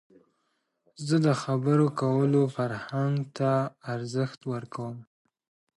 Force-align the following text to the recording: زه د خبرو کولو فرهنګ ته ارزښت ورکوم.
زه 1.07 1.15
د 1.25 1.27
خبرو 1.41 1.87
کولو 2.01 2.41
فرهنګ 2.55 3.15
ته 3.37 3.51
ارزښت 3.93 4.39
ورکوم. 4.53 4.97